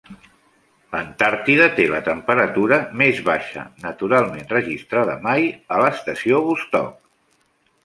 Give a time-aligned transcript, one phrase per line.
[0.93, 6.93] L'Antàrtida té la temperatura més baixa naturalment registrada mai: a l'Estació Vostok.